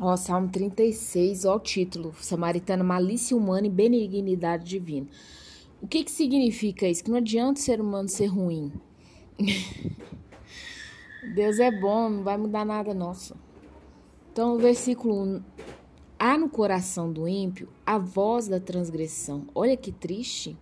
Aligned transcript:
Ó, 0.00 0.16
Salmo 0.16 0.48
36, 0.48 1.44
ó 1.44 1.54
o 1.54 1.60
título, 1.60 2.12
Samaritana, 2.18 2.82
malícia 2.82 3.36
humana 3.36 3.68
e 3.68 3.70
benignidade 3.70 4.64
divina. 4.64 5.06
O 5.80 5.86
que 5.86 6.02
que 6.02 6.10
significa 6.10 6.88
isso? 6.88 7.04
Que 7.04 7.10
não 7.10 7.18
adianta 7.18 7.60
o 7.60 7.62
ser 7.62 7.80
humano 7.80 8.08
ser 8.08 8.26
ruim. 8.26 8.72
Deus 11.34 11.60
é 11.60 11.70
bom, 11.70 12.10
não 12.10 12.24
vai 12.24 12.36
mudar 12.36 12.64
nada 12.64 12.92
nosso. 12.92 13.36
Então, 14.32 14.56
o 14.56 14.58
versículo 14.58 15.14
1, 15.14 15.42
há 16.18 16.36
no 16.36 16.48
coração 16.48 17.12
do 17.12 17.28
ímpio 17.28 17.68
a 17.86 17.96
voz 17.96 18.48
da 18.48 18.58
transgressão. 18.58 19.46
Olha 19.54 19.76
que 19.76 19.92
triste. 19.92 20.56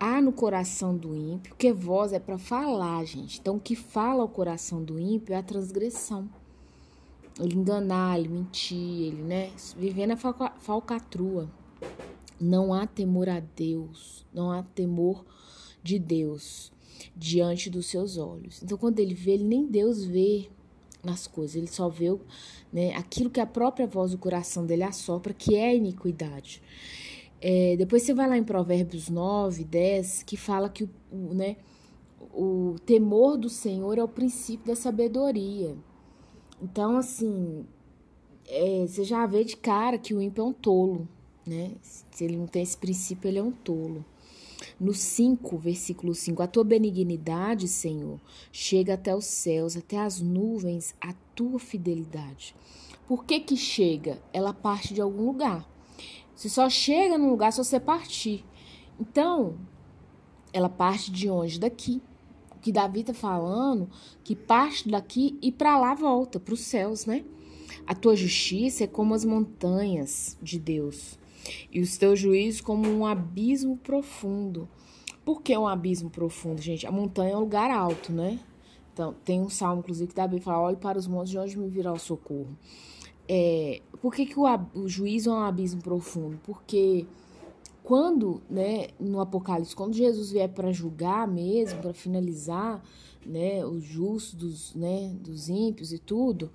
Há 0.00 0.20
no 0.22 0.32
coração 0.32 0.96
do 0.96 1.14
ímpio, 1.14 1.50
porque 1.50 1.72
voz 1.74 2.12
é 2.12 2.18
para 2.18 2.38
falar, 2.38 3.04
gente. 3.04 3.38
Então, 3.38 3.56
o 3.56 3.60
que 3.60 3.76
fala 3.76 4.24
o 4.24 4.28
coração 4.28 4.82
do 4.82 4.98
ímpio 4.98 5.34
é 5.34 5.38
a 5.38 5.42
transgressão 5.42 6.28
ele 7.38 7.56
enganar, 7.56 8.18
ele 8.18 8.28
mentir, 8.28 9.02
ele, 9.08 9.22
né, 9.22 9.50
viver 9.76 10.06
na 10.06 10.16
falcatrua. 10.16 11.50
Não 12.40 12.74
há 12.74 12.86
temor 12.86 13.28
a 13.28 13.40
Deus, 13.40 14.26
não 14.32 14.50
há 14.50 14.62
temor 14.62 15.24
de 15.82 15.98
Deus 15.98 16.72
diante 17.14 17.70
dos 17.70 17.86
seus 17.86 18.16
olhos. 18.16 18.62
Então, 18.62 18.76
quando 18.76 18.98
ele 18.98 19.14
vê, 19.14 19.32
ele 19.32 19.44
nem 19.44 19.66
Deus 19.66 20.04
vê 20.04 20.48
nas 21.02 21.26
coisas, 21.26 21.56
ele 21.56 21.68
só 21.68 21.88
vê 21.88 22.14
né, 22.72 22.94
aquilo 22.94 23.30
que 23.30 23.40
a 23.40 23.46
própria 23.46 23.86
voz 23.86 24.10
do 24.10 24.18
coração 24.18 24.66
dele 24.66 24.82
assopra, 24.82 25.32
que 25.32 25.54
é 25.54 25.68
a 25.68 25.74
iniquidade. 25.74 26.60
É, 27.40 27.76
depois 27.76 28.02
você 28.02 28.12
vai 28.12 28.28
lá 28.28 28.36
em 28.36 28.44
Provérbios 28.44 29.08
9, 29.08 29.64
10, 29.64 30.22
que 30.24 30.36
fala 30.36 30.68
que 30.68 30.84
o, 30.84 31.34
né, 31.34 31.56
o 32.34 32.76
temor 32.84 33.36
do 33.36 33.48
Senhor 33.48 33.98
é 33.98 34.02
o 34.02 34.08
princípio 34.08 34.66
da 34.66 34.76
sabedoria. 34.76 35.76
Então, 36.60 36.96
assim, 36.96 37.66
é, 38.48 38.86
você 38.86 39.04
já 39.04 39.26
vê 39.26 39.44
de 39.44 39.56
cara 39.56 39.98
que 39.98 40.14
o 40.14 40.22
ímpio 40.22 40.42
é 40.42 40.44
um 40.44 40.52
tolo, 40.52 41.08
né? 41.46 41.72
Se 41.82 42.24
ele 42.24 42.36
não 42.36 42.46
tem 42.46 42.62
esse 42.62 42.76
princípio, 42.76 43.28
ele 43.28 43.38
é 43.38 43.42
um 43.42 43.52
tolo. 43.52 44.04
No 44.80 44.94
5, 44.94 45.58
versículo 45.58 46.14
5, 46.14 46.42
a 46.42 46.46
tua 46.46 46.64
benignidade, 46.64 47.68
Senhor, 47.68 48.18
chega 48.50 48.94
até 48.94 49.14
os 49.14 49.26
céus, 49.26 49.76
até 49.76 49.98
as 49.98 50.20
nuvens, 50.20 50.94
a 51.00 51.12
tua 51.34 51.58
fidelidade. 51.58 52.54
Por 53.06 53.24
que 53.24 53.38
que 53.40 53.56
chega? 53.56 54.20
Ela 54.32 54.52
parte 54.52 54.94
de 54.94 55.00
algum 55.00 55.26
lugar. 55.26 55.68
Você 56.34 56.48
só 56.48 56.68
chega 56.68 57.18
num 57.18 57.30
lugar 57.30 57.52
se 57.52 57.58
você 57.58 57.78
partir. 57.78 58.44
Então, 58.98 59.56
ela 60.52 60.68
parte 60.68 61.10
de 61.10 61.28
onde? 61.28 61.60
Daqui 61.60 62.02
que 62.66 62.72
Davi 62.72 63.02
está 63.02 63.14
falando, 63.14 63.88
que 64.24 64.34
parte 64.34 64.88
daqui 64.88 65.38
e 65.40 65.52
para 65.52 65.78
lá 65.78 65.94
volta, 65.94 66.40
para 66.40 66.52
os 66.52 66.62
céus, 66.62 67.06
né? 67.06 67.24
A 67.86 67.94
tua 67.94 68.16
justiça 68.16 68.82
é 68.82 68.86
como 68.88 69.14
as 69.14 69.24
montanhas 69.24 70.36
de 70.42 70.58
Deus, 70.58 71.16
e 71.70 71.80
os 71.80 71.96
teus 71.96 72.18
juízos 72.18 72.60
como 72.60 72.88
um 72.88 73.06
abismo 73.06 73.76
profundo. 73.76 74.68
Por 75.24 75.42
que 75.42 75.56
um 75.56 75.68
abismo 75.68 76.10
profundo, 76.10 76.60
gente? 76.60 76.84
A 76.88 76.90
montanha 76.90 77.34
é 77.34 77.36
um 77.36 77.40
lugar 77.40 77.70
alto, 77.70 78.12
né? 78.12 78.40
Então, 78.92 79.14
tem 79.24 79.40
um 79.40 79.48
salmo, 79.48 79.78
inclusive, 79.78 80.08
que 80.08 80.16
Davi 80.16 80.40
fala: 80.40 80.66
olhe 80.66 80.76
para 80.76 80.98
os 80.98 81.06
montes 81.06 81.30
de 81.30 81.38
onde 81.38 81.56
me 81.56 81.68
virá 81.68 81.92
o 81.92 81.98
socorro. 82.00 82.58
É, 83.28 83.80
por 84.02 84.12
que, 84.12 84.26
que 84.26 84.40
o, 84.40 84.44
o 84.74 84.88
juízo 84.88 85.30
é 85.30 85.34
um 85.34 85.42
abismo 85.42 85.80
profundo? 85.80 86.40
Porque 86.42 87.06
quando, 87.86 88.42
né, 88.50 88.88
no 88.98 89.20
Apocalipse, 89.20 89.76
quando 89.76 89.94
Jesus 89.94 90.32
vier 90.32 90.48
para 90.48 90.72
julgar 90.72 91.28
mesmo, 91.28 91.80
para 91.80 91.94
finalizar, 91.94 92.82
né, 93.24 93.64
os 93.64 93.84
justos, 93.84 94.74
né, 94.74 95.14
dos 95.20 95.48
ímpios 95.48 95.92
e 95.92 95.98
tudo, 96.00 96.50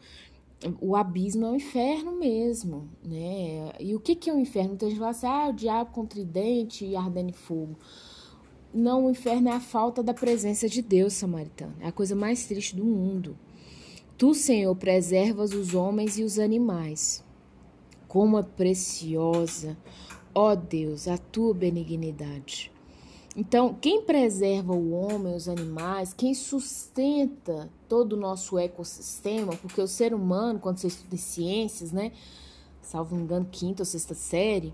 o 0.81 0.93
abismo 0.93 1.45
é 1.45 1.51
o 1.51 1.55
inferno 1.55 2.11
mesmo, 2.19 2.89
né? 3.01 3.71
E 3.79 3.95
o 3.95 3.99
que 4.01 4.13
que 4.13 4.29
é 4.29 4.33
o 4.33 4.39
inferno? 4.39 4.73
Então 4.73 4.88
a 4.88 4.91
gente 4.91 4.99
fala 4.99 5.11
assim, 5.11 5.25
ah, 5.25 5.47
o 5.47 5.53
diabo 5.53 5.91
com 5.91 6.05
tridente 6.05 6.83
e 6.83 6.97
ardendo 6.97 7.31
fogo. 7.31 7.77
Não, 8.73 9.05
o 9.05 9.09
inferno 9.09 9.47
é 9.47 9.53
a 9.53 9.61
falta 9.61 10.03
da 10.03 10.13
presença 10.13 10.67
de 10.67 10.81
Deus, 10.81 11.13
samaritano. 11.13 11.73
É 11.79 11.88
a 11.88 11.91
coisa 11.94 12.13
mais 12.13 12.45
triste 12.45 12.75
do 12.75 12.83
mundo. 12.83 13.38
Tu, 14.17 14.33
Senhor, 14.33 14.75
preservas 14.75 15.53
os 15.53 15.73
homens 15.75 16.19
e 16.19 16.23
os 16.23 16.38
animais. 16.38 17.23
Como 18.09 18.38
é 18.38 18.44
preciosa 18.44 19.77
ó 20.34 20.56
Deus, 20.56 21.08
a 21.08 21.18
tua 21.18 21.53
benignidade. 21.53 22.72
Então, 23.36 23.74
quem 23.80 24.02
preserva 24.02 24.74
o 24.74 24.92
homem, 24.92 25.36
os 25.36 25.47
animais, 25.47 26.14
quem 26.14 26.34
sustenta 26.34 27.69
todo 27.88 28.14
o 28.14 28.19
nosso 28.19 28.58
ecossistema, 28.58 29.53
porque 29.56 29.81
o 29.81 29.88
ser 29.88 30.14
humano, 30.14 30.59
quando 30.59 30.80
você 30.80 30.88
estuda 30.88 31.16
ciências, 31.16 31.94
né, 31.94 32.12
salvo 32.81 33.16
engano, 33.16 33.47
quinta 33.50 33.84
ou 33.84 33.86
sexta 33.86 34.14
série, 34.14 34.74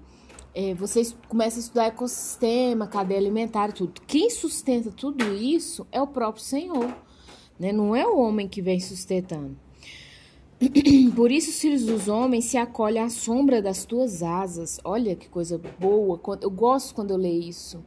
é, 0.56 0.74
vocês 0.74 1.16
começam 1.28 1.60
a 1.60 1.62
estudar 1.62 1.86
ecossistema, 1.86 2.88
cadeia 2.88 3.20
alimentar 3.20 3.72
tudo. 3.72 4.02
Quem 4.08 4.28
sustenta 4.32 4.90
tudo 4.90 5.36
isso 5.36 5.86
é 5.92 6.02
o 6.02 6.08
próprio 6.08 6.44
Senhor, 6.44 6.96
né? 7.60 7.72
Não 7.72 7.96
é 7.96 8.08
o 8.08 8.18
homem 8.18 8.48
que 8.48 8.60
vem 8.60 8.80
sustentando. 8.80 9.56
Por 11.16 11.32
isso 11.32 11.52
os 11.52 11.60
filhos 11.60 11.86
dos 11.86 12.08
homens 12.08 12.46
se 12.46 12.58
acolhem 12.58 13.04
à 13.04 13.10
sombra 13.10 13.62
das 13.62 13.86
tuas 13.86 14.24
asas. 14.24 14.80
Olha 14.84 15.16
que 15.16 15.30
coisa 15.30 15.62
boa. 15.80 16.20
Eu 16.42 16.50
gosto 16.50 16.96
quando 16.96 17.12
eu 17.12 17.18
leio 17.18 17.44
isso. 17.44 17.84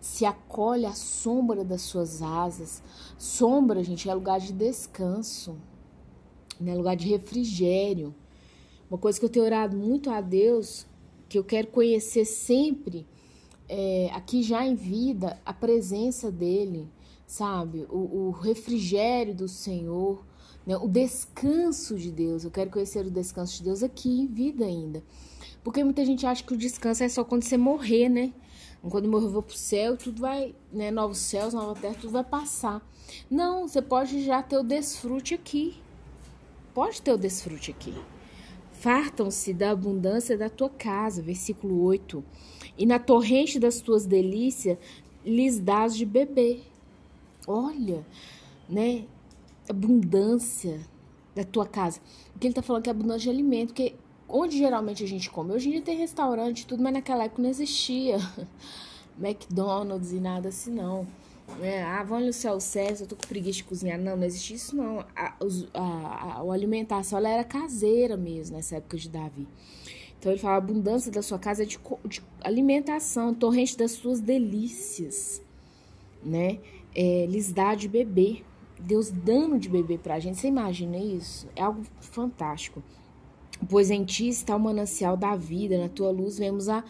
Se 0.00 0.26
acolhe 0.26 0.84
à 0.84 0.92
sombra 0.92 1.64
das 1.64 1.80
suas 1.82 2.20
asas. 2.20 2.82
Sombra, 3.16 3.82
gente, 3.82 4.08
é 4.08 4.14
lugar 4.14 4.38
de 4.38 4.52
descanso. 4.52 5.56
Né? 6.60 6.74
Lugar 6.74 6.94
de 6.94 7.08
refrigério. 7.08 8.14
Uma 8.90 8.98
coisa 8.98 9.18
que 9.18 9.24
eu 9.24 9.30
tenho 9.30 9.46
orado 9.46 9.76
muito 9.76 10.10
a 10.10 10.20
Deus, 10.20 10.86
que 11.28 11.38
eu 11.38 11.44
quero 11.44 11.68
conhecer 11.68 12.24
sempre, 12.24 13.06
é, 13.68 14.10
aqui 14.12 14.42
já 14.42 14.66
em 14.66 14.74
vida, 14.74 15.40
a 15.46 15.52
presença 15.54 16.30
dele, 16.30 16.88
sabe? 17.24 17.86
O, 17.88 18.26
o 18.26 18.30
refrigério 18.30 19.32
do 19.32 19.46
Senhor 19.46 20.26
né? 20.70 20.76
O 20.76 20.86
descanso 20.86 21.96
de 21.96 22.12
Deus. 22.12 22.44
Eu 22.44 22.50
quero 22.52 22.70
conhecer 22.70 23.04
o 23.04 23.10
descanso 23.10 23.56
de 23.56 23.64
Deus 23.64 23.82
aqui 23.82 24.08
em 24.08 24.26
vida 24.28 24.64
ainda. 24.64 25.02
Porque 25.64 25.82
muita 25.82 26.04
gente 26.04 26.24
acha 26.24 26.44
que 26.44 26.54
o 26.54 26.56
descanso 26.56 27.02
é 27.02 27.08
só 27.08 27.24
quando 27.24 27.42
você 27.42 27.56
morrer, 27.56 28.08
né? 28.08 28.32
Quando 28.80 29.08
morrer, 29.08 29.26
eu 29.26 29.30
vou 29.30 29.42
pro 29.42 29.56
céu, 29.56 29.96
tudo 29.96 30.20
vai, 30.22 30.54
né? 30.72 30.92
Novos 30.92 31.18
céus, 31.18 31.52
nova 31.52 31.78
terra, 31.78 31.96
tudo 32.00 32.12
vai 32.12 32.22
passar. 32.22 32.88
Não, 33.28 33.66
você 33.66 33.82
pode 33.82 34.24
já 34.24 34.44
ter 34.44 34.58
o 34.58 34.62
desfrute 34.62 35.34
aqui. 35.34 35.76
Pode 36.72 37.02
ter 37.02 37.12
o 37.12 37.18
desfrute 37.18 37.72
aqui. 37.72 37.92
Fartam-se 38.70 39.52
da 39.52 39.72
abundância 39.72 40.38
da 40.38 40.48
tua 40.48 40.70
casa, 40.70 41.20
versículo 41.20 41.82
8. 41.82 42.24
E 42.78 42.86
na 42.86 43.00
torrente 43.00 43.58
das 43.58 43.80
tuas 43.80 44.06
delícias 44.06 44.78
lhes 45.24 45.58
dás 45.58 45.96
de 45.96 46.06
beber. 46.06 46.62
Olha, 47.44 48.06
né? 48.68 49.04
Abundância 49.68 50.80
da 51.34 51.44
tua 51.44 51.66
casa. 51.66 52.00
Porque 52.32 52.46
ele 52.46 52.54
tá 52.54 52.62
falando 52.62 52.82
que 52.82 52.90
é 52.90 52.92
abundância 52.92 53.20
de 53.20 53.30
alimento, 53.30 53.68
porque 53.68 53.94
onde 54.28 54.58
geralmente 54.58 55.04
a 55.04 55.06
gente 55.06 55.30
come? 55.30 55.52
Hoje 55.52 55.68
em 55.68 55.72
dia 55.72 55.82
tem 55.82 55.96
restaurante 55.96 56.60
e 56.60 56.66
tudo, 56.66 56.82
mas 56.82 56.92
naquela 56.92 57.24
época 57.24 57.42
não 57.42 57.50
existia 57.50 58.18
McDonald's 59.18 60.12
e 60.12 60.20
nada 60.20 60.48
assim, 60.48 60.72
não. 60.72 61.06
É, 61.60 61.82
ah, 61.82 62.04
vamos 62.04 62.26
no 62.26 62.32
céu 62.32 62.60
certo, 62.60 63.00
eu 63.00 63.06
tô 63.08 63.16
com 63.16 63.26
preguiça 63.26 63.56
de 63.56 63.64
cozinhar. 63.64 63.98
Não, 63.98 64.16
não 64.16 64.24
existia 64.24 64.54
isso, 64.54 64.76
não. 64.76 65.00
A, 65.16 65.34
a, 65.74 65.80
a, 65.80 66.40
a 66.40 66.52
alimentação 66.52 67.18
ela 67.18 67.28
era 67.28 67.44
caseira 67.44 68.16
mesmo 68.16 68.56
nessa 68.56 68.76
época 68.76 68.96
de 68.96 69.08
Davi. 69.08 69.48
Então 70.18 70.30
ele 70.30 70.40
fala: 70.40 70.54
a 70.54 70.58
abundância 70.58 71.10
da 71.10 71.22
sua 71.22 71.38
casa 71.38 71.62
é 71.64 71.66
de, 71.66 71.78
de 72.04 72.22
alimentação, 72.42 73.34
torrente 73.34 73.76
das 73.76 73.92
suas 73.92 74.20
delícias, 74.20 75.42
né? 76.22 76.60
É, 76.94 77.26
lhes 77.26 77.52
dá 77.52 77.74
de 77.74 77.88
beber. 77.88 78.44
Deus 78.80 79.10
dando 79.10 79.58
de 79.58 79.68
beber 79.68 79.98
para 79.98 80.14
a 80.14 80.18
gente. 80.18 80.38
Você 80.38 80.48
imagina 80.48 80.96
isso? 80.96 81.48
É 81.54 81.62
algo 81.62 81.82
fantástico. 82.00 82.82
Pois 83.68 83.90
em 83.90 84.04
ti 84.04 84.28
está 84.28 84.56
o 84.56 84.60
manancial 84.60 85.16
da 85.16 85.36
vida, 85.36 85.78
na 85.78 85.88
tua 85.88 86.10
luz 86.10 86.38
vemos 86.38 86.68
a, 86.68 86.82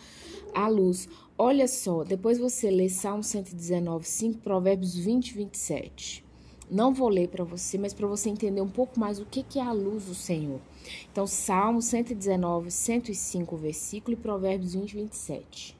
a 0.55 0.69
luz. 0.69 1.09
Olha 1.37 1.67
só, 1.67 2.05
depois 2.05 2.38
você 2.38 2.70
lê 2.70 2.88
Salmo 2.88 3.25
119, 3.25 4.06
5, 4.06 4.38
Provérbios 4.38 4.94
20, 4.94 5.35
27. 5.35 6.25
Não 6.70 6.94
vou 6.94 7.09
ler 7.09 7.29
para 7.29 7.43
você, 7.43 7.76
mas 7.76 7.93
para 7.93 8.06
você 8.06 8.31
entender 8.31 8.61
um 8.61 8.69
pouco 8.69 9.00
mais 9.00 9.19
o 9.19 9.26
que, 9.26 9.43
que 9.43 9.59
é 9.59 9.62
a 9.62 9.73
luz 9.73 10.05
do 10.05 10.14
Senhor. 10.14 10.61
Então, 11.11 11.26
Salmo 11.26 11.82
119, 11.82 12.70
105, 12.70 13.56
versículo 13.56 14.17
e 14.17 14.20
Provérbios 14.20 14.75
20, 14.75 14.94
27 14.94 15.80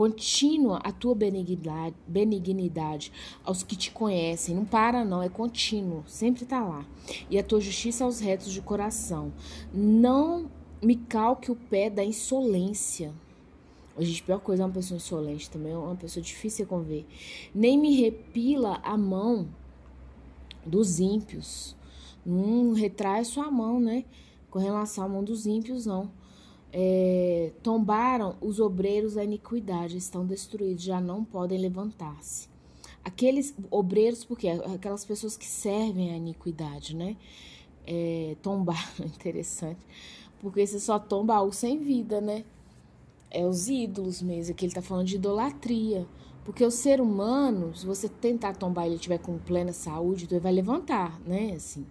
contínua 0.00 0.78
a 0.82 0.90
tua 0.90 1.14
benignidade, 1.14 1.94
benignidade 2.06 3.12
aos 3.44 3.62
que 3.62 3.76
te 3.76 3.90
conhecem. 3.90 4.56
Não 4.56 4.64
para, 4.64 5.04
não, 5.04 5.22
é 5.22 5.28
contínuo, 5.28 6.02
sempre 6.06 6.44
está 6.44 6.64
lá. 6.64 6.86
E 7.28 7.38
a 7.38 7.44
tua 7.44 7.60
justiça 7.60 8.02
aos 8.04 8.18
retos 8.18 8.50
de 8.50 8.62
coração. 8.62 9.30
Não 9.74 10.50
me 10.80 10.96
calque 10.96 11.52
o 11.52 11.54
pé 11.54 11.90
da 11.90 12.02
insolência. 12.02 13.12
A 13.94 14.02
gente, 14.02 14.22
pior 14.22 14.40
coisa 14.40 14.62
é 14.62 14.66
uma 14.66 14.72
pessoa 14.72 14.96
insolente 14.96 15.50
também, 15.50 15.72
é 15.72 15.76
uma 15.76 15.94
pessoa 15.96 16.24
difícil 16.24 16.64
de 16.64 16.70
conver. 16.70 17.06
Nem 17.54 17.76
me 17.76 18.00
repila 18.00 18.80
a 18.82 18.96
mão 18.96 19.50
dos 20.64 20.98
ímpios. 20.98 21.76
Hum, 22.26 22.72
retrai 22.72 23.22
sua 23.26 23.50
mão, 23.50 23.78
né? 23.78 24.06
Com 24.50 24.60
relação 24.60 25.04
ao 25.04 25.10
mundo 25.10 25.26
dos 25.26 25.44
ímpios, 25.44 25.84
não. 25.84 26.10
É, 26.72 27.09
tombaram 27.62 28.36
os 28.40 28.58
obreiros 28.58 29.14
da 29.14 29.24
iniquidade, 29.24 29.96
estão 29.96 30.26
destruídos, 30.26 30.82
já 30.82 31.00
não 31.00 31.24
podem 31.24 31.58
levantar-se. 31.58 32.48
Aqueles 33.04 33.54
obreiros, 33.70 34.24
porque 34.24 34.48
aquelas 34.48 35.04
pessoas 35.04 35.36
que 35.36 35.46
servem 35.46 36.12
a 36.12 36.16
iniquidade, 36.16 36.94
né? 36.94 37.16
É, 37.86 38.36
tombaram, 38.42 38.80
interessante, 39.04 39.80
porque 40.40 40.66
você 40.66 40.78
só 40.78 40.98
tomba 40.98 41.34
algo 41.34 41.52
sem 41.52 41.78
vida, 41.78 42.20
né? 42.20 42.44
É 43.30 43.46
os 43.46 43.68
ídolos 43.68 44.20
mesmo, 44.20 44.54
que 44.54 44.64
ele 44.64 44.70
está 44.70 44.82
falando 44.82 45.06
de 45.06 45.16
idolatria. 45.16 46.06
Porque 46.44 46.64
o 46.64 46.70
ser 46.70 47.00
humano, 47.00 47.74
se 47.76 47.86
você 47.86 48.08
tentar 48.08 48.56
tombar 48.56 48.84
e 48.84 48.88
ele 48.88 48.94
estiver 48.96 49.18
com 49.18 49.38
plena 49.38 49.72
saúde, 49.72 50.24
então 50.24 50.36
ele 50.36 50.42
vai 50.42 50.52
levantar, 50.52 51.20
né? 51.20 51.52
Assim. 51.54 51.86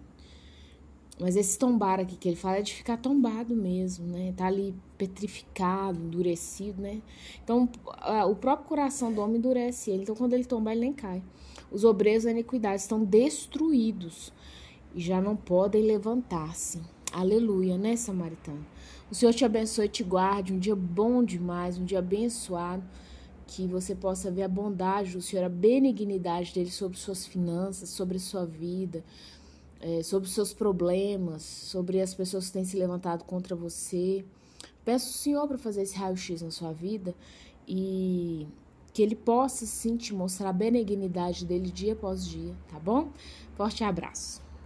Mas 1.20 1.36
esse 1.36 1.58
tombar 1.58 2.00
aqui 2.00 2.16
que 2.16 2.30
ele 2.30 2.36
fala 2.36 2.56
é 2.56 2.62
de 2.62 2.72
ficar 2.72 2.96
tombado 2.96 3.54
mesmo, 3.54 4.06
né? 4.06 4.32
Tá 4.34 4.46
ali 4.46 4.74
petrificado, 4.96 6.00
endurecido, 6.00 6.80
né? 6.80 7.02
Então, 7.44 7.68
o 8.26 8.34
próprio 8.34 8.66
coração 8.66 9.12
do 9.12 9.20
homem 9.20 9.36
endurece 9.36 9.90
ele. 9.90 10.04
Então, 10.04 10.16
quando 10.16 10.32
ele 10.32 10.46
tombar, 10.46 10.72
ele 10.72 10.80
nem 10.80 10.92
cai. 10.94 11.22
Os 11.70 11.84
obreiros 11.84 12.24
da 12.24 12.30
iniquidade 12.30 12.80
estão 12.80 13.04
destruídos 13.04 14.32
e 14.94 15.00
já 15.00 15.20
não 15.20 15.36
podem 15.36 15.82
levantar-se. 15.82 16.80
Aleluia, 17.12 17.76
né, 17.76 17.96
samaritano? 17.96 18.64
O 19.10 19.14
Senhor 19.14 19.34
te 19.34 19.44
abençoe 19.44 19.86
e 19.86 19.88
te 19.90 20.02
guarde. 20.02 20.54
Um 20.54 20.58
dia 20.58 20.74
bom 20.74 21.22
demais, 21.22 21.76
um 21.76 21.84
dia 21.84 21.98
abençoado. 21.98 22.82
Que 23.46 23.66
você 23.66 23.94
possa 23.94 24.30
ver 24.30 24.44
a 24.44 24.48
bondade 24.48 25.12
do 25.12 25.20
Senhor, 25.20 25.44
a 25.44 25.48
benignidade 25.48 26.54
dele 26.54 26.70
sobre 26.70 26.96
suas 26.96 27.26
finanças, 27.26 27.88
sobre 27.88 28.18
sua 28.18 28.46
vida, 28.46 29.04
é, 29.80 30.02
sobre 30.02 30.28
os 30.28 30.34
seus 30.34 30.52
problemas, 30.52 31.42
sobre 31.42 32.00
as 32.00 32.14
pessoas 32.14 32.46
que 32.46 32.52
têm 32.52 32.64
se 32.64 32.76
levantado 32.76 33.24
contra 33.24 33.56
você. 33.56 34.24
Peço 34.84 35.06
ao 35.06 35.12
Senhor 35.12 35.48
para 35.48 35.58
fazer 35.58 35.82
esse 35.82 35.96
raio-x 35.96 36.42
na 36.42 36.50
sua 36.50 36.72
vida 36.72 37.14
e 37.66 38.46
que 38.92 39.02
Ele 39.02 39.14
possa 39.14 39.64
sim 39.66 39.96
te 39.96 40.12
mostrar 40.14 40.50
a 40.50 40.52
benignidade 40.52 41.44
dele 41.44 41.70
dia 41.70 41.92
após 41.92 42.26
dia, 42.26 42.54
tá 42.68 42.78
bom? 42.78 43.10
Forte 43.54 43.84
abraço. 43.84 44.49